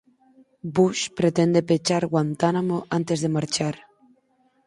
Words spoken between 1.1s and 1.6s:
pretende